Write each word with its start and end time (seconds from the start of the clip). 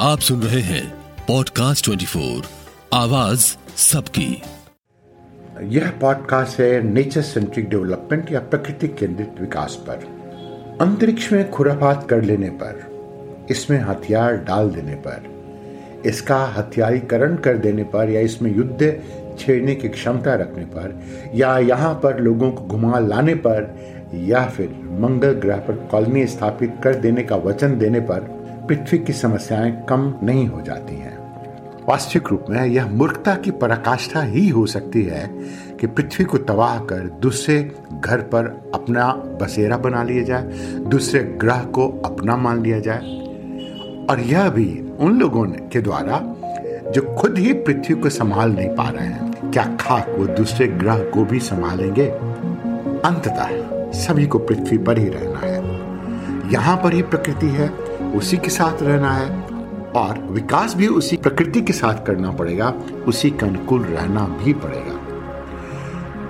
आप 0.00 0.18
सुन 0.18 0.42
रहे 0.42 0.60
हैं 0.60 0.92
पॉडकास्ट 1.28 1.84
24 1.84 2.44
आवाज़ 2.92 3.56
सबकी। 3.76 4.42
यह 5.62 5.90
पॉडकास्ट 5.90 6.60
है 6.60 6.82
नेचर 6.82 7.22
सेंट्रिक 7.22 7.68
डेवलपमेंट 7.68 8.32
या 8.32 8.40
प्रकृति 8.40 8.88
केंद्रित 8.88 9.34
विकास 9.40 9.74
पर। 9.74 9.94
अंतरिक्ष 10.80 11.32
में 11.32 11.50
खुरापात 11.50 12.06
कर 12.10 12.22
लेने 12.22 12.50
पर, 12.50 13.46
इसमें 13.50 13.80
हथियार 13.80 14.36
डाल 14.36 14.70
देने 14.70 14.94
पर, 14.94 15.22
इसका 16.06 16.44
हथियारीकरण 16.44 17.36
कर 17.36 17.58
देने 17.58 17.84
पर 17.84 18.10
या 18.10 18.20
इसमें 18.20 18.56
युद्ध 18.56 19.00
छेड़ने 19.38 19.74
की 19.74 19.88
क्षमता 19.88 20.34
रखने 20.34 20.64
पर, 20.64 21.00
या 21.34 21.58
यहाँ 21.58 21.94
पर 21.94 22.20
लोगों 22.20 22.52
को 22.52 22.64
घुमा 22.64 22.98
लाने 22.98 23.34
पर, 23.34 23.74
या 24.14 24.46
फिर 24.46 24.68
मंगल 24.90 25.32
ग्रह 25.32 25.56
पर 25.56 25.88
कॉलोनी 25.90 26.26
स्थापित 26.26 26.74
कर 26.84 26.94
देने 26.94 27.22
का 27.22 27.36
वचन 27.36 27.78
देने 27.78 28.00
पर 28.00 28.39
पृथ्वी 28.70 28.98
की 28.98 29.12
समस्याएँ 29.12 29.84
कम 29.88 30.14
नहीं 30.22 30.46
हो 30.46 30.60
जाती 30.60 30.94
हैं। 30.94 31.18
वास्तविक 31.88 32.28
रूप 32.28 32.44
में 32.50 32.66
यह 32.66 32.86
मूर्खता 32.86 33.34
की 33.34 33.50
पराकाष्ठा 33.50 34.22
ही 34.22 34.48
हो 34.48 34.66
सकती 34.66 35.02
है 35.02 35.30
कि 35.80 35.86
पृथ्वी 35.86 36.24
को 36.24 36.38
तबाह 36.38 36.78
कर 36.78 36.96
दूसरे 36.96 37.72
घर 38.04 38.20
पर 38.20 38.70
अपना 38.74 39.06
बसेरा 39.12 39.76
बना 39.76 40.02
लिया 40.02 40.22
जाए, 40.22 40.42
दूसरे 40.80 41.20
ग्रह 41.20 41.60
को 41.60 42.02
अपना 42.04 42.36
मान 42.36 42.62
लिया 42.62 42.80
जाए। 42.80 43.00
और 44.10 44.20
यह 44.20 44.48
भी 44.48 44.92
उन 45.00 45.20
लोगों 45.20 45.44
के 45.44 45.80
द्वारा 45.80 46.20
जो 46.90 47.14
खुद 47.14 47.38
ही 47.38 47.52
पृथ्वी 47.52 47.94
को 47.94 48.08
संभाल 48.08 48.50
नहीं 48.50 48.68
पा 48.68 48.88
रहे 48.88 49.06
हैं। 49.06 49.50
क्या 49.50 49.76
खाक 49.80 50.06
वो 50.18 50.26
दूसरे 50.26 50.66
ग्रह 50.66 50.98
को 50.98 51.24
भी 51.24 51.38
संभालेंगे? 51.38 52.06
अंततः 53.08 53.48
सभी 53.92 54.26
को 54.26 54.38
पृथ्वी 54.38 54.78
पर 54.78 54.98
ही 54.98 55.08
रहना 55.08 55.38
है। 55.46 55.80
यहाँ 56.52 56.76
पर 56.76 56.92
ही 56.92 57.02
प्रकृति 57.02 57.46
है। 57.46 57.89
उसी 58.16 58.36
के 58.36 58.50
साथ 58.50 58.82
रहना 58.82 59.12
है 59.12 59.28
और 59.96 60.18
विकास 60.30 60.74
भी 60.74 60.86
उसी 60.86 61.16
प्रकृति 61.16 61.60
के 61.60 61.72
साथ 61.72 62.04
करना 62.06 62.30
पड़ेगा, 62.30 62.72
उसी 63.08 63.30
के 63.30 63.46
अनुकूल 63.46 63.84
रहना 63.84 64.24
भी 64.44 64.52
पड़ेगा। 64.52 64.98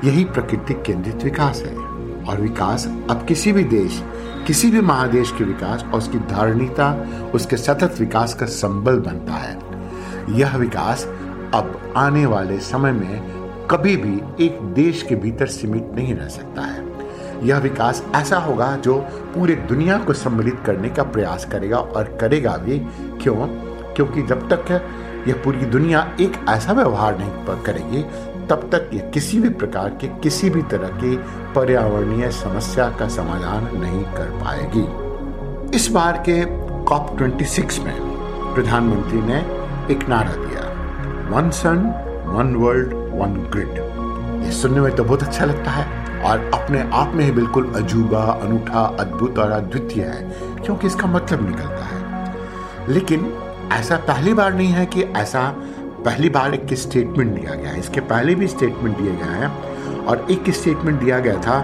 यही 0.05 0.25
प्रकृति 0.25 0.75
केंद्रित 0.87 1.25
विकास 1.25 1.63
है 1.63 1.75
और 2.25 2.41
विकास 2.41 2.87
अब 3.11 3.25
किसी 3.29 3.53
भी 3.53 3.65
देश, 3.65 4.03
किसी 4.47 4.71
भी 4.71 4.81
महादेश 4.81 5.33
के 5.39 5.45
विकास 5.45 5.85
और 5.85 5.99
उसकी 5.99 6.19
धारणीता 6.19 6.93
उसके 7.35 7.57
सतत 7.57 7.97
विकास 8.01 8.35
का 8.35 8.47
संबल 8.47 8.99
बनता 8.99 9.33
है। 9.33 9.59
यह 10.39 10.57
विकास 10.57 11.05
अब 11.55 11.95
आने 11.97 12.27
वाले 12.27 12.59
समय 12.59 12.93
में 12.93 13.67
कभी 13.71 13.97
भी 13.97 14.45
एक 14.45 14.61
देश 14.75 15.03
के 15.03 15.15
भीतर 15.15 15.47
सीमित 15.47 15.91
नहीं 15.95 16.15
रह 16.15 16.29
सकता 16.29 16.63
है। 16.63 17.00
यह 17.43 17.59
विकास 17.59 18.07
ऐसा 18.15 18.39
होगा 18.39 18.77
जो 18.77 18.99
पूरे 19.13 19.55
दुनिया 19.55 19.99
को 19.99 20.13
सम्मिलित 20.13 20.61
करने 20.67 20.89
का 20.89 21.03
प्रयास 21.03 21.45
करेगा 21.45 21.77
और 21.77 22.19
करेगा 22.21 22.57
भी। 22.57 22.79
क्यों? 23.23 23.35
क्योंकि 23.95 24.23
जब 24.23 24.53
तक 24.53 24.71
यह 25.29 25.35
पूरी 25.35 25.59
दुनिया 25.59 26.17
एक 26.21 26.47
ऐसा 26.49 26.73
व्यवहार 26.73 27.19
नहीं 27.19 27.63
करेगी, 27.63 28.03
तब 28.47 28.71
तक 28.73 28.91
यह 28.95 29.01
किसी 29.01 29.41
भी 29.41 29.49
प्रकार 29.49 29.89
के, 29.89 30.07
किसी 30.07 30.51
भी 30.51 30.63
तरह 30.63 30.89
की 30.89 31.17
पर्यावरणीय 31.55 32.31
समस्या 32.31 32.91
का 32.91 33.09
समाधान 33.09 33.79
नहीं 33.81 34.05
कर 34.05 34.41
पाएगी। 34.45 35.11
इस 35.77 35.89
बार 35.91 36.23
के 36.29 36.45
कॉप 36.85 37.17
26 37.19 37.81
में 37.81 38.01
प्रधानमंत्री 38.55 39.19
ने 39.23 39.39
एक 39.95 40.09
नारा 40.09 40.33
दिया। 40.33 40.71
One 41.37 41.51
sun, 41.51 41.77
one 42.27 42.55
world, 42.55 42.89
one 42.93 43.49
grid. 43.53 43.91
ये 44.45 44.53
सुनने 44.53 44.81
में 44.81 44.97
तो 44.97 45.05
बहुत 45.05 45.23
अच्छा 45.23 45.45
लगता 45.45 45.71
है। 45.71 46.00
और 46.25 46.51
अपने 46.55 46.81
आप 46.93 47.13
में 47.15 47.25
ही 47.25 47.31
बिल्कुल 47.31 47.73
अजूबा, 47.77 48.23
अनूठा, 48.43 48.81
अद्भुत 49.01 49.39
और 49.39 49.51
अद्वितीय 49.51 50.05
है, 50.05 50.23
क्योंकि 50.65 50.87
इसका 50.87 51.07
मतलब 51.07 51.49
निकलता 51.49 51.85
है। 51.85 52.89
लेकिन 52.89 53.33
ऐसा 53.73 53.97
पहली 53.97 54.35
बार 54.35 54.55
नहीं 54.55 54.69
है 54.69 54.87
कि 54.87 55.03
ऐसा 55.03 55.49
पहली 56.05 56.29
बार 56.29 56.55
एक 56.55 56.75
स्टेटमेंट 56.75 57.41
दिया 57.41 57.55
गया 57.55 57.71
है। 57.71 57.79
इसके 57.79 58.01
पहले 58.01 58.35
भी 58.35 58.47
स्टेटमेंट 58.47 58.97
दिए 58.99 59.13
गए 59.13 59.39
हैं 59.41 60.05
और 60.05 60.27
एक 60.31 60.51
स्टेटमेंट 60.51 61.01
दिया 61.01 61.19
गया 61.19 61.41
था 61.41 61.59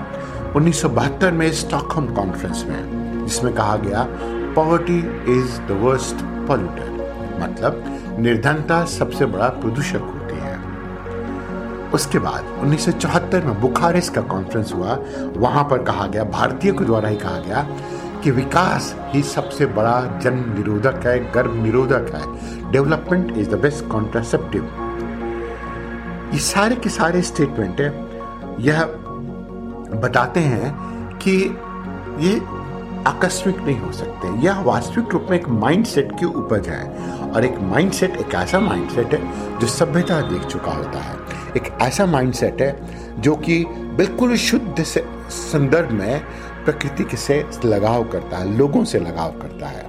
उन्नीस 0.57 0.81
सौ 0.83 0.89
बहत्तर 0.89 1.33
में 1.33 1.51
स्टॉकहोम 1.53 2.07
कॉन्फ्रेंस 2.15 2.65
में, 2.69 3.25
जिसमें 3.27 3.55
कहा 3.55 3.77
गया 3.77 4.07
poverty 4.55 4.99
is 5.39 5.61
the 5.61 5.79
worst 5.83 6.25
polluter 6.49 6.95
मतलब 7.41 7.85
निर्धनता 8.19 8.85
सबसे 8.85 9.27
बड़ा 9.27 9.49
प्रदूषक 9.49 10.13
उसके 11.95 12.19
बाद 12.19 12.45
1974 12.63 13.45
में 13.45 13.61
बुखारेस्ट 13.61 14.15
का 14.15 14.21
कॉन्फ्रेंस 14.21 14.73
हुआ। 14.75 14.99
वहाँ 15.37 15.65
पर 15.65 15.83
कहा 15.83 16.07
गया, 16.07 16.25
भारतीय 16.25 16.73
के 16.73 16.85
द्वारा 16.85 17.09
ही 17.09 17.17
कहा 17.17 17.39
गया 17.39 17.67
कि 18.25 18.31
विकास 18.31 18.97
ही 19.01 19.23
सबसे 19.23 19.67
बड़ा 19.67 20.21
जन्म 20.23 20.55
निरोधक 20.57 21.07
है 21.07 21.33
गर्भ 21.33 21.55
निरोधक 21.55 22.15
है। 22.15 22.23
Development 22.73 23.39
is 23.39 23.51
the 23.51 23.55
best 23.55 23.89
contraceptive 23.89 24.83
ये 26.33 26.39
सारे 26.39 26.77
के 26.77 26.89
सारे 26.89 27.23
स्टेटमेंट 27.23 27.81
यह 28.61 28.85
बताते 30.01 30.41
हैं 30.41 30.75
कि 31.17 31.59
ये 32.21 32.43
आकस्मिक 33.07 33.59
नहीं 33.59 33.81
हो 33.81 33.93
सकते। 33.93 34.29
यह 34.29 34.61
वास्तविक 34.61 35.09
रूप 35.13 35.27
में 35.31 35.41
एक 35.41 35.49
माइंडसेट 35.49 36.13
की 36.21 36.27
उपज 36.27 36.69
है। 36.69 36.97
और 37.31 37.45
एक 37.45 37.59
माइंडसेट 37.61 38.17
एक 38.17 38.35
ऐसा 38.35 38.61
माइंडसेट 38.61 39.15
है 39.15 39.59
जो 39.59 39.67
सभ्यता 39.67 40.21
देख 40.21 40.43
चुका 40.43 40.73
होता 40.73 40.99
है। 40.99 41.26
एक 41.57 41.69
ऐसा 41.83 42.07
माइंडसेट 42.07 42.61
है 42.63 43.21
जो 43.21 43.35
कि 43.37 43.65
बिल्कुल 43.97 44.35
शुद्ध 44.37 44.83
से, 44.83 45.05
संदर्भ 45.31 45.91
में 45.91 46.21
प्रकृति 46.65 47.17
से 47.17 47.45
लगाव 47.65 48.05
करता 48.05 48.39
है, 48.39 48.57
लोगों 48.57 48.85
से 48.85 48.99
लगाव 48.99 49.33
करता 49.33 49.67
है। 49.67 49.85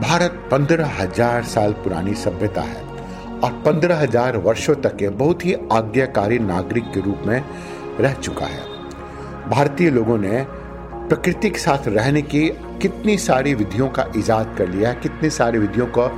भारत 0.00 0.48
पंद्रह 0.50 1.00
हज़ार 1.00 1.42
साल 1.44 1.72
पुरानी 1.74 2.14
सभ्यता 2.14 2.62
है 2.62 2.82
और 3.44 3.52
पंद्रह 3.66 4.00
हज़ार 4.00 4.36
वर्षों 4.36 4.74
तक 4.74 4.96
के 4.96 5.08
बहुत 5.08 5.44
ही 5.44 5.54
आज्ञाकारी 5.72 6.38
नागरिक 6.38 6.84
के 6.84 7.00
रूप 7.00 7.22
में 7.26 7.42
रह 8.00 8.14
चुका 8.14 8.46
है। 8.46 8.62
भारतीय 9.50 9.90
लोगों 9.90 10.18
ने 10.18 10.44
प्रकृति 11.08 11.50
के 11.50 11.58
साथ 11.58 11.88
रहने 11.88 12.22
की 12.22 12.48
कितनी 12.82 13.16
सारी 13.18 13.54
विधियों 13.54 13.88
का 13.88 14.04
इजाद 14.16 14.54
कर 14.58 14.68
लिया 14.68 14.92
कितनी 14.94 15.30
सारी 15.30 15.58
विधियों 15.58 15.86
को 15.98 16.08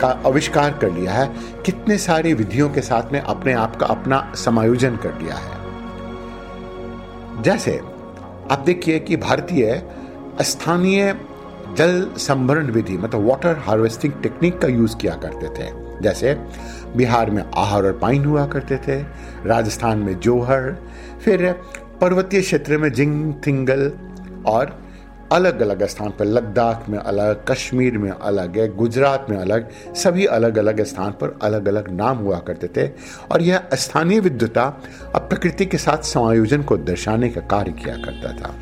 का 0.00 0.22
आविष्कार 0.26 0.70
कर 0.70 0.90
लिया 0.90 1.12
है, 1.12 1.34
कितने 1.66 1.98
सारी 1.98 2.34
विधियों 2.34 2.70
के 2.70 2.80
साथ 2.80 3.12
में 3.12 3.20
अपने 3.20 3.52
आप 3.52 3.76
का 3.76 3.86
अपना 3.86 4.32
समायोजन 4.34 4.96
कर 4.96 5.18
लिया 5.22 5.34
है। 5.34 5.66
जैसे, 7.42 7.80
आप 8.50 8.62
देखिए 8.66 8.98
कि 8.98 9.16
भारतीय 9.16 9.82
स्थानीय 10.40 11.20
जल 11.76 12.10
संभरण 12.16 12.66
विधि 12.66 12.98
मतलब 12.98 13.28
वाटर 13.28 13.56
हार्वेस्टिंग 13.58 14.12
टेक्निक 14.22 14.58
का 14.58 14.68
यूज़ 14.68 14.96
किया 14.96 15.14
करते 15.14 15.46
थे। 15.46 15.86
जैसे, 16.02 16.40
बिहार 16.96 17.30
में 17.30 17.44
आहर 17.56 17.84
और 17.84 17.92
पाइन 17.92 18.24
हुआ 18.24 18.46
करते 18.46 18.76
थे, 18.76 19.02
राजस्थान 19.46 19.98
में 19.98 20.20
जोहर, 20.20 20.76
फिर 21.24 21.52
पर्वतीय 22.00 22.40
क्षेत्र 22.40 22.78
में 22.78 22.92
जिंग, 22.92 23.34
थिंगल 23.46 23.92
और 24.46 24.85
अलग 25.32 25.60
अलग 25.60 25.82
स्थान 25.82 26.10
पर, 26.10 26.24
लद्दाख 26.24 26.88
में 26.88 26.98
अलग, 26.98 27.44
कश्मीर 27.48 27.98
में 27.98 28.10
अलग 28.10 28.58
है 28.58 28.76
गुजरात 28.76 29.26
में 29.30 29.36
अलग, 29.36 29.68
सभी 29.94 30.24
अलग 30.24 30.58
अलग 30.58 30.80
स्थान 30.84 31.10
पर 31.10 31.38
अलग 31.42 31.68
अलग 31.68 31.90
नाम 31.90 32.16
हुआ 32.16 32.38
करते 32.38 32.66
थे। 32.66 32.90
और 33.32 33.42
यह 33.42 33.62
स्थानीय 33.74 34.20
विद्युता 34.20 34.64
अब 35.14 35.20
प्रकृति 35.22 35.66
के 35.66 35.78
साथ 35.78 35.98
समायोजन 35.98 36.62
को 36.62 36.76
दर्शाने 36.76 37.28
का 37.28 37.40
कार्य 37.40 37.72
किया 37.72 37.96
करता 37.96 38.32
था। 38.32 38.54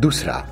दूसरा, 0.00 0.46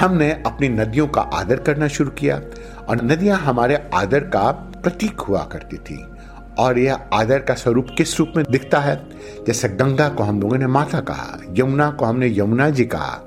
हमने 0.00 0.42
अपनी 0.46 0.68
नदियों 0.68 1.08
का 1.08 1.20
आदर 1.20 1.56
करना 1.56 1.88
शुरू 1.88 2.10
किया 2.10 2.42
और 2.88 3.02
नदियाँ 3.02 3.38
हमारे 3.38 3.90
आदर 3.94 4.20
का 4.20 4.50
प्रतीक 4.82 5.20
हुआ 5.20 5.44
करती 5.44 5.76
थी। 5.76 6.04
और 6.58 6.78
यह 6.78 6.98
आदर 7.12 7.38
का 7.38 7.54
स्वरूप 7.54 7.86
किस 7.96 8.18
रूप 8.18 8.32
में 8.36 8.44
दिखता 8.50 8.78
है? 8.78 9.06
जैसे 9.46 9.68
गंगा 9.68 10.08
को 10.08 10.22
हम 10.22 10.40
लोगों 10.40 10.58
ने 10.58 10.66
माता 10.66 11.00
कहा, 11.00 11.38
यमुना 11.50 11.90
को 11.90 12.04
हमने 12.04 12.38
यमुना 12.38 12.70
जी 12.70 12.84
कहा 12.84 13.24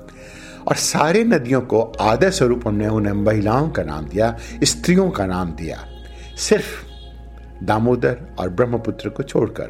और 0.68 0.76
सारे 0.76 1.24
नदियों 1.24 1.60
को 1.60 1.80
आदर 2.00 2.30
स्वरूप 2.30 2.66
हमने 2.66 2.88
उन्हें 2.88 3.12
महिलाओं 3.12 3.70
का 3.70 3.82
नाम 3.82 4.06
दिया, 4.06 4.36
स्त्रियों 4.64 5.10
का 5.10 5.26
नाम 5.26 5.52
दिया, 5.52 5.84
सिर्फ़ 6.36 7.64
दामोदर 7.64 8.36
और 8.38 8.48
ब्रह्मपुत्र 8.48 9.08
को 9.08 9.22
छोड़कर। 9.22 9.64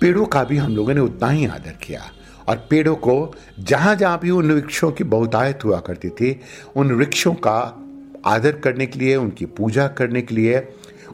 पेड़ों 0.00 0.26
का 0.26 0.44
भी 0.44 0.56
हम 0.56 0.76
लोगों 0.76 0.94
ने 0.94 1.00
उतना 1.00 1.28
ही 1.28 1.46
आदर 1.46 1.78
किया 1.82 2.02
और 2.48 2.66
पेड़ों 2.70 2.96
को 2.96 3.34
जहाँ 3.60 3.94
जहाँ 3.94 4.18
भी 4.18 4.30
उन 4.30 4.52
वृक्षों 4.52 4.92
की 4.92 5.04
बहुतायत 5.04 5.64
हुआ 5.64 5.80
करती 5.80 6.08
थी, 6.08 6.40
उन 6.76 6.92
वृक्षों 6.92 7.34
का 7.34 7.82
आदर 8.26 8.52
करने 8.52 8.86
के 8.86 8.98
लिए, 8.98 9.16
उनकी 9.16 9.46
पूजा 9.46 9.88
करने 9.88 10.22
के 10.22 10.34
लिए, 10.34 10.68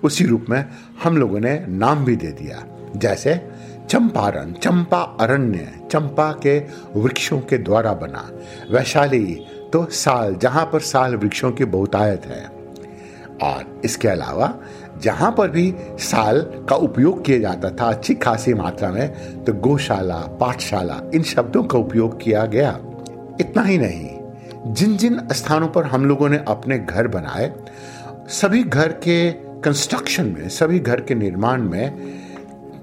उसी 0.05 0.25
रूप 0.25 0.47
में 0.51 0.65
हम 1.05 1.17
लोगों 1.17 1.41
ने 1.41 1.67
नाम 1.69 2.05
भी 2.05 2.17
दे 2.17 2.27
दिया। 2.27 2.65
जैसे 2.97 3.35
चंपारण, 3.93 4.53
चंपा 4.53 5.01
अरण्य, 5.21 5.89
चंपा 5.91 6.33
के 6.33 6.59
वृक्षों 6.97 7.41
के 7.41 7.59
द्वारा 7.59 7.93
बना। 7.93 8.31
वैशाली 8.71 9.47
तो 9.73 9.87
साल, 9.91 10.35
जहाँ 10.35 10.71
पर 10.73 10.81
साल 10.81 11.17
वृक्षों 11.17 11.53
की 11.53 11.65
बहुतायत 11.65 12.27
है। 12.27 12.45
और 13.43 13.81
इसके 13.85 14.09
अलावा, 14.09 14.55
जहाँ 15.03 15.35
पर 15.39 15.51
भी 15.51 15.75
साल 15.99 16.41
का 16.69 16.77
उपयोग 16.77 17.25
किया 17.25 17.39
जाता 17.39 17.71
था 17.71 17.89
अच्छी 17.89 18.15
खासी 18.15 18.55
मात्रा 18.55 18.91
में 18.91 19.45
तो 19.45 19.53
गौशाला, 19.53 20.17
पाठशाला, 20.17 21.01
इन 21.15 21.23
शब्दों 21.23 21.63
का 21.65 21.79
उपयोग 21.79 22.21
किया 22.23 22.47
गया। 22.47 22.71
इतना 23.41 23.63
ही 23.63 23.79
नहीं 23.79 24.11
जिन 24.75 24.97
जिन 24.97 25.21
स्थानों 25.33 25.69
पर 25.69 25.85
हम 25.85 26.05
लोगों 26.05 26.29
ने 26.29 26.45
अपने 26.49 26.79
घर 26.79 27.09
बनाए, 27.09 27.53
सभी 28.29 28.65
घर 28.65 28.93
के 28.93 29.33
कंस्ट्रक्शन 29.33 30.27
में, 30.27 30.49
सभी 30.49 30.79
घर 30.79 31.01
के 31.01 31.15
निर्माण 31.15 31.63
में, 31.63 32.19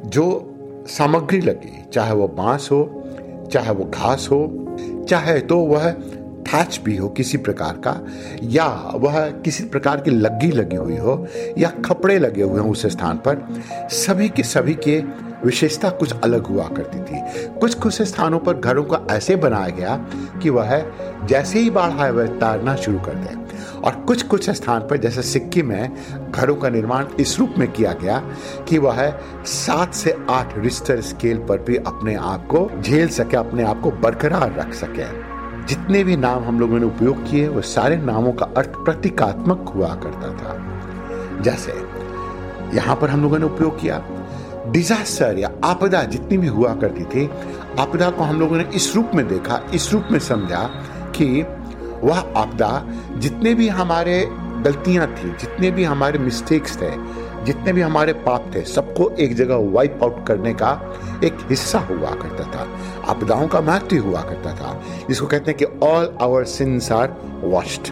जो 0.05 0.48
सामग्री 0.97 1.41
लगी, 1.41 1.85
चाहे 1.93 2.13
वो 2.13 2.27
बाँस 2.27 2.69
हो, 2.71 3.03
चाहे 3.51 3.71
वो 3.71 3.85
घास 3.85 4.27
हो, 4.31 4.67
चाहे 5.09 5.39
तो 5.39 5.57
वह 5.57 5.91
थैच 6.39 6.81
भी 6.83 6.95
हो 6.95 7.09
किसी 7.09 7.37
प्रकार 7.37 7.73
का, 7.73 8.05
या 8.43 8.91
वह 8.95 9.29
किसी 9.29 9.63
प्रकार 9.63 10.01
की 10.01 10.11
लग्गी 10.11 10.47
लगी 10.47 10.75
हुई 10.75 10.97
हो, 10.97 11.27
या 11.57 11.69
कपड़े 11.69 12.19
लगे 12.19 12.41
हुए 12.41 12.59
हों 12.59 12.71
उस 12.71 12.85
स्थान 12.85 13.17
पर, 13.17 13.63
सभी 13.91 14.29
के 14.29 14.43
सभी 14.43 14.73
के 14.73 15.03
विशेषता 15.45 15.89
कुछ 15.89 16.13
अलग 16.23 16.45
हुआ 16.45 16.67
करती 16.67 16.99
थी। 16.99 17.47
कुछ 17.59 17.73
कुछ 17.73 18.01
स्थानों 18.01 18.39
पर 18.39 18.53
घरों 18.53 18.83
को 18.83 18.97
ऐसे 19.11 19.35
बनाया 19.35 19.69
गया 19.69 19.95
कि 20.43 20.49
वह 20.49 20.85
जैसे 21.25 21.59
ही 21.59 21.69
बाढ़ 21.69 21.91
आए, 21.91 22.11
वह 22.11 22.27
तैरना 22.27 22.75
शुरू 22.75 22.99
कर 22.99 23.15
दे। 23.15 23.48
और 23.83 23.95
कुछ 23.95 24.23
कुछ 24.23 24.49
स्थान 24.49 24.81
पर, 24.81 24.97
जैसे 24.97 25.21
सिक्किम 25.21 25.67
में, 25.67 25.91
घरों 26.31 26.55
का 26.55 26.69
निर्माण 26.69 27.05
इस 27.19 27.39
रूप 27.39 27.53
में 27.57 27.71
किया 27.71 27.93
गया 27.93 28.23
कि 28.67 28.77
वह 28.77 29.19
सात 29.45 29.93
से 29.93 30.17
आठ 30.29 30.57
रिश्तर 30.57 31.01
स्केल 31.01 31.37
पर 31.37 31.57
भी 31.57 31.75
अपने 31.75 32.15
आप 32.15 32.47
को 32.47 32.69
झेल 32.81 33.07
सके, 33.07 33.37
अपने 33.37 33.63
आप 33.63 33.81
को 33.81 33.91
बरकरार 33.91 34.55
रख 34.55 34.73
सके। 34.73 35.29
जितने 35.65 36.03
भी 36.03 36.17
नाम 36.17 36.43
हम 36.43 36.59
लोगों 36.59 36.79
ने 36.79 36.85
उपयोग 36.85 37.31
किए, 37.31 37.47
वो 37.47 37.61
सारे 37.61 37.97
नामों 37.97 38.31
का 38.31 38.45
अर्थ 38.57 38.69
प्रतीकात्मक 38.69 39.71
हुआ 39.75 39.95
करता 39.95 40.27
था। 40.27 40.65
जैसे, 41.41 41.71
यहाँ 42.75 42.95
पर 42.95 43.09
हम 43.09 43.21
लोगों 43.21 43.39
ने 43.39 43.45
उपयोग 43.45 43.81
किया, 43.81 44.03
डिजास्टर 44.67 45.37
या 45.37 45.51
आपदा 45.63 46.03
जितनी 46.03 46.37
भी 46.37 46.47
हुआ 46.47 46.75
करती 46.75 47.03
थी, 47.03 47.29
आपदा 47.79 48.09
को 48.09 48.23
हम 48.23 48.39
लोगों 48.39 48.57
ने 48.57 48.69
इस 48.75 48.95
रूप 48.95 49.11
में 49.15 49.27
देखा, 49.27 49.61
इस 49.73 49.93
रूप 49.93 50.07
में 50.11 50.19
समझा 50.19 50.63
कि 51.15 51.45
वह 52.03 52.19
आपदा 52.37 52.69
जितने 53.17 53.53
भी 53.53 53.67
हमारे 53.67 54.25
गलतियाँ 54.63 55.07
थी, 55.07 55.29
जितने 55.31 55.71
भी 55.71 55.83
हमारे 55.83 56.19
मिस्टेक्स 56.19 56.75
थे, 56.81 56.91
जितने 57.45 57.73
भी 57.73 57.81
हमारे 57.81 58.13
पाप 58.13 58.51
थे, 58.55 58.61
सबको 58.61 59.09
एक 59.19 59.35
जगह 59.35 59.55
वाइप 59.73 59.99
आउट 60.03 60.25
करने 60.27 60.53
का 60.53 60.71
एक 61.23 61.37
हिस्सा 61.49 61.79
हुआ 61.79 62.11
करता 62.11 62.43
था। 62.43 62.67
आपदाओं 63.11 63.47
का 63.47 63.61
महत्व 63.61 63.97
हुआ 63.97 64.21
करता 64.21 64.53
था, 64.55 64.81
जिसको 65.07 65.27
कहते 65.27 65.51
हैं 65.51 65.57
कि 65.57 65.87
all 65.87 66.13
our 66.21 66.43
sins 66.43 66.91
are 66.91 67.15
washed 67.43 67.91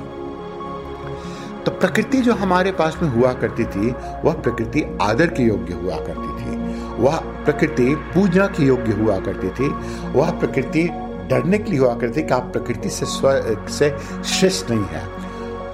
तो 1.65 1.71
प्रकृति 1.71 2.17
जो 2.17 2.33
हमारे 2.33 2.71
पास 2.71 2.97
में 3.01 3.09
हुआ 3.09 3.31
करती 3.33 3.63
थी, 3.65 3.89
वह 4.25 4.33
प्रकृति 4.33 4.83
आदर 5.01 5.27
के 5.27 5.43
योग्य 5.43 5.73
हुआ 5.73 5.95
करती 5.95 6.29
थी। 6.35 6.55
वह 7.03 7.17
प्रकृति 7.17 7.95
पूजा 8.13 8.45
के 8.47 8.63
योग्य 8.63 8.91
हुआ 8.91 9.19
करती 9.19 9.49
थी। 9.49 9.67
वह 10.13 10.31
प्रकृति 10.31 10.87
डरने 11.29 11.57
के 11.57 11.71
लिए 11.71 11.79
हुआ 11.79 11.95
करती 11.95 12.23
कि 12.23 12.33
आप 12.33 12.43
प्रकृति 12.43 12.89
से 12.89 13.05
स्व, 13.05 13.31
से 13.69 13.97
श्रेष्ठ 14.25 14.69
नहीं 14.71 14.85
है। 14.85 15.07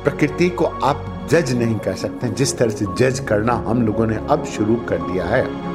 प्रकृति 0.04 0.50
को 0.50 0.66
आप 0.66 1.28
जज 1.32 1.54
नहीं 1.54 1.76
कर 1.76 1.94
सकते। 1.94 2.28
जिस 2.28 2.58
तरह 2.58 2.70
से 2.70 2.86
जज 2.98 3.20
करना 3.20 3.54
हम 3.54 3.86
लोगों 3.86 4.08
ने 4.08 4.20
अब 4.30 4.46
शुरू 4.46 4.76
कर 4.76 4.98
दिया 4.98 5.26
है। 5.26 5.74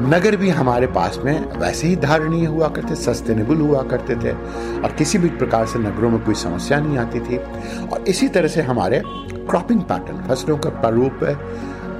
नगर 0.00 0.36
भी 0.36 0.50
हमारे 0.50 0.86
पास 0.86 1.20
में 1.24 1.58
वैसे 1.58 1.88
ही 1.88 1.96
धारणीय 1.96 2.46
हुआ 2.46 2.68
करते 2.68 2.94
सस्टेनेबल 2.94 3.54
हुआ 3.54 3.82
करते 3.82 4.14
थे। 4.14 4.32
और 4.80 4.94
किसी 4.98 5.18
भी 5.18 5.28
प्रकार 5.28 5.66
से 5.66 5.78
नगरों 5.78 6.10
में 6.10 6.24
कोई 6.24 6.34
समस्या 6.34 6.80
नहीं 6.80 6.98
आती 6.98 7.20
थी। 7.20 7.36
और 7.86 8.04
इसी 8.08 8.28
तरह 8.28 8.48
से 8.48 8.62
हमारे 8.62 9.02
क्रॉपिंग 9.06 9.80
पैटर्न 9.80 10.28
फ़सलों 10.28 10.58
का 10.58 10.70
प्रारूप, 10.70 11.24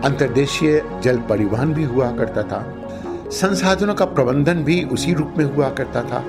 अंतर्देशीय 0.04 1.00
जल 1.02 1.19
परिवहन 1.19 1.72
भी 1.72 1.84
हुआ 1.84 2.10
करता 2.10 2.42
था। 2.42 2.88
संसाधनों 3.32 3.94
का 3.94 4.04
प्रबंधन 4.04 4.62
भी 4.64 4.82
उसी 4.84 5.12
रूप 5.14 5.34
में 5.38 5.44
हुआ 5.44 5.69
करता 5.70 6.02
था। 6.02 6.22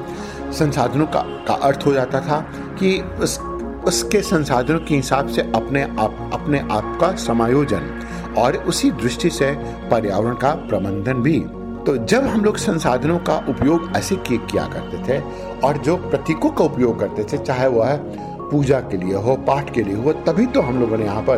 संसाधनों 0.52 1.06
का, 1.06 1.22
का 1.48 1.54
अर्थ 1.54 1.86
हो 1.86 1.94
जाता 1.94 2.22
था 2.22 2.40
कि 2.80 3.00
उस 3.22 3.40
उसके 3.88 4.22
संसाधनों 4.22 4.80
के 4.80 4.96
हिसाब 4.96 5.28
से 5.28 5.42
अपने 5.56 5.84
आप 5.84 6.30
अपने 6.34 6.60
आप 6.60 6.98
का 7.02 7.16
समायोजन 7.16 8.34
और 8.38 8.58
उसी 8.58 8.92
दृष्टि 8.92 9.30
से 9.30 9.52
पर्यावरण 9.92 10.36
का 10.36 10.54
प्रबंधन 10.70 11.22
भी। 11.22 11.40
तो 11.86 11.96
जब 12.06 12.26
हम 12.26 12.44
लोग 12.44 12.58
संसाधनों 12.58 13.18
का 13.20 13.38
उपयोग 13.50 13.92
ऐसे 13.96 14.16
किया 14.28 14.66
करते 14.68 14.98
थे 15.08 15.20
और 15.68 15.78
जो 15.78 15.96
प्रतीकों 16.10 16.50
का 16.50 16.66
उपयोग 16.66 17.00
करते 17.00 17.24
थे 17.24 17.38
चाहे 17.38 17.68
वह 17.68 17.96
पूजा 18.52 18.80
के 18.80 18.98
लिए 18.98 19.16
हो 19.16 19.36
पाठ 19.48 19.74
के 19.74 19.84
लिए 19.84 19.96
हो 19.96 20.14
तभी 20.28 20.46
तो 20.46 20.62
हम 20.62 20.80
लोगों 20.80 20.98
ने 20.98 21.06
यहाँ 21.06 21.22
पर 21.22 21.38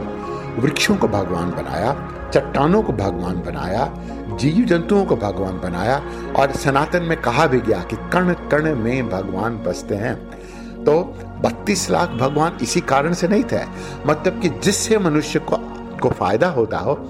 वृक्षों 0.59 0.95
को 0.95 1.07
भगवान 1.07 1.51
बनाया, 1.51 1.93
चट्टानों 2.33 2.83
को 2.83 2.93
भगवान 2.93 3.35
बनाया, 3.35 3.93
जीव 4.37 4.65
जंतुओं 4.65 5.05
को 5.05 5.15
भगवान 5.15 5.59
बनाया 5.59 6.01
और 6.35 6.51
सनातन 6.51 7.03
में 7.03 7.21
कहा 7.21 7.47
भी 7.47 7.59
गया 7.59 7.83
कि 7.83 7.95
कर्ण 7.95 8.33
कर्ण 8.33 8.75
में 8.75 9.09
भगवान 9.09 9.57
बसते 9.57 9.95
हैं। 9.95 10.15
तो 10.83 11.01
32 11.43 11.89
लाख 11.89 12.09
भगवान 12.09 12.57
इसी 12.61 12.81
कारण 12.81 13.13
से 13.13 13.27
नहीं 13.27 13.43
थे 13.43 13.63
मतलब 14.05 14.39
कि 14.41 14.49
जिससे 14.49 14.97
मनुष्य 14.97 15.39
को 15.39 15.57
को 16.01 16.09
फ़ायदा 16.09 16.47
होता 16.47 16.77
हो, 16.77 17.09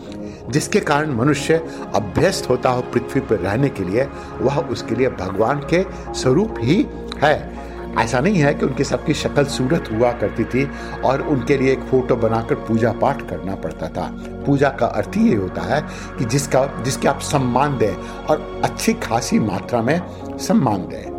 जिसके 0.50 0.80
कारण 0.80 1.12
मनुष्य 1.12 1.58
अभ्यस्त 1.96 2.50
होता 2.50 2.70
हो 2.70 2.82
पृथ्वी 2.82 3.22
पर 3.22 3.36
रहने 3.36 3.70
के 3.70 3.84
लिए, 3.84 4.08
वह 4.42 4.58
उसके 4.58 4.96
लिए 4.96 5.10
भगवान 5.10 5.60
के 5.74 5.86
स्वरूप 6.14 6.56
ही 6.60 6.88
है। 7.24 7.54
ऐसा 8.00 8.20
नहीं 8.20 8.36
है 8.36 8.54
कि 8.54 8.66
उनकी 8.66 8.84
सबकी 8.84 9.14
शक्ल 9.14 9.44
सूरत 9.46 9.90
हुआ 9.92 10.12
करती 10.12 10.44
थी 10.44 10.70
और 11.06 11.22
उनके 11.22 11.58
लिए 11.58 11.72
एक 11.72 11.80
फ़ोटो 11.82 12.16
बनाकर 12.16 12.56
पूजा 12.56 12.92
पाठ 12.92 13.22
करना 13.30 13.56
पड़ता 13.56 13.88
था। 13.88 14.08
पूजा 14.46 14.70
का 14.70 14.86
अर्थ 14.86 15.16
ही 15.16 15.30
ये 15.30 15.36
होता 15.36 15.62
है 15.62 15.82
कि 16.18 16.26
जिसका, 16.26 16.66
जिसके 16.84 17.08
आप 17.08 17.20
सम्मान 17.22 17.78
दें 17.78 17.94
और 18.26 18.62
अच्छी 18.64 18.94
खासी 18.94 19.40
मात्रा 19.40 19.82
में 19.82 20.02
सम्मान 20.38 20.88
दें। 20.88 21.10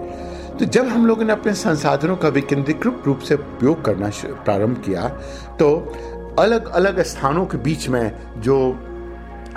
तो 0.59 0.65
जब 0.65 0.87
हम 0.87 1.07
लोगों 1.07 1.25
ने 1.25 1.33
अपने 1.33 1.55
संसाधनों 1.55 2.17
का 2.17 2.29
विकेंद्रीकृत 2.29 3.03
रूप 3.07 3.19
से 3.19 3.35
उपयोग 3.35 3.85
करना 3.85 4.11
प्रारंभ 4.45 4.83
किया 4.87 5.09
तो 5.59 5.75
अलग 6.39 6.71
अलग 6.71 7.01
स्थानों 7.03 7.47
के 7.47 7.59
बीच 7.59 7.89
में 7.89 8.13
जो 8.39 8.57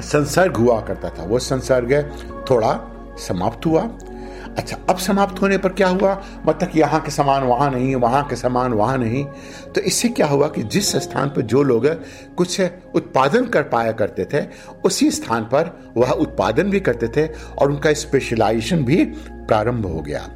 संसर्ग 0.02 0.56
हुआ 0.58 0.80
करता 0.82 1.10
था, 1.10 1.24
वो 1.24 1.40
संसर्ग 1.40 2.12
थोड़ा 2.50 2.80
समाप्त 3.18 3.66
हुआ 3.66 3.82
अच्छा 4.58 4.78
अब 4.90 4.98
समाप्त 4.98 5.42
होने 5.42 5.58
पर 5.58 5.70
क्या 5.70 5.88
हुआ? 5.88 6.24
मतलब 6.46 6.70
कि 6.70 6.80
यहाँ 6.80 7.00
के 7.02 7.12
समान 7.12 7.44
वहाँ 7.44 7.70
नहीं, 7.72 7.96
वहाँ 7.96 8.24
के 8.24 8.36
समान 8.36 8.74
वहाँ 8.74 8.98
नहीं। 8.98 9.24
तो 9.76 9.82
इससे 9.82 10.10
क्या 10.10 10.28
हुआ 10.28 10.48
कि 10.48 10.64
जिस 10.64 10.96
स्थान 10.96 11.30
पर 11.30 11.42
जो 11.42 11.64
लोग 11.64 11.88
कुछ 12.36 12.62
उत्पादन 12.96 13.46
कर 13.46 13.64
पाया 13.64 13.92
करते 13.92 14.26
थे, 14.26 14.46
उसी 14.86 15.12
स्थान 15.12 15.44
पर 15.44 15.94
वह 15.98 16.12
उत्पादन 16.12 16.64
भी 16.64 16.80
करते 16.80 17.08
थे 17.08 17.28
और 17.58 17.72
उनका 17.72 17.94
स्पेशलाइजेशन 17.94 18.84
भी 18.84 19.06
प्रारंभ 19.32 19.86
हो 19.86 20.02
गया। 20.02 20.30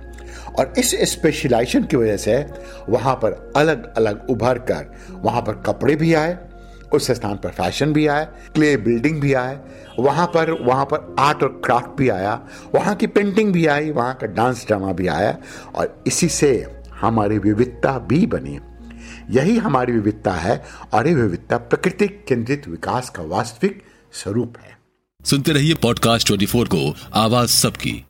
और 0.60 0.74
इस 0.77 0.95
स्पेशलाइजेशन 1.01 1.83
की 1.83 1.98
वजह 1.98 2.18
से 2.18 2.45
वहाँ 2.89 3.15
पर 3.15 3.54
अलग 3.56 3.95
अलग 3.95 4.25
उभर 4.30 4.60
कर 4.60 4.95
वहाँ 5.12 5.42
पर 5.42 5.54
कपड़े 5.65 5.95
भी 5.95 6.13
आए 6.13 6.38
उस 6.94 7.12
स्थान 7.12 7.36
पर 7.36 7.50
फ़ैशन 7.50 7.94
भी 7.94 8.07
आया, 8.07 8.24
क्ले 8.24 8.77
बिल्डिंग 8.77 9.22
भी 9.22 9.34
आए 9.34 9.60
वहाँ 10.00 10.27
पर 10.27 10.51
वहाँ 10.51 10.86
पर 10.86 11.15
आर्ट 11.19 11.43
और 11.43 11.62
क्राफ्ट 11.65 11.98
भी 11.98 12.10
आया, 12.10 12.41
वहाँ 12.75 12.96
की 12.96 13.08
पेंटिंग 13.08 13.53
भी 13.53 13.65
आई, 13.65 13.91
वहाँ 13.91 14.15
का 14.15 14.27
डांस 14.27 14.67
ड्रामा 14.67 14.91
भी 14.91 15.08
आया, 15.08 15.38
और 15.75 16.03
इसी 16.08 16.27
से 16.27 16.65
हमारी 16.93 17.38
विविधता 17.38 18.00
भी 18.00 18.25
बनी। 18.25 18.60
यही 19.29 19.58
हमारी 19.58 19.93
विविधता 19.93 20.31
है, 20.31 20.65
और 20.93 21.08
ये 21.08 21.15
विविधता 21.15 21.58
प्रकृति 21.58 22.08
केंद्रित 22.08 22.67
विकास 22.67 23.10
का 23.10 23.24
वास्तविक 23.24 23.84
स्वरूप 24.13 24.53
है। 24.62 24.77
सुनते 25.25 25.51
रहिए 25.51 25.74
पॉडकास्ट 25.74 26.27
24 26.27 26.67
को, 26.67 26.96
आवाज़ 27.13 27.50
सबकी। 27.50 28.05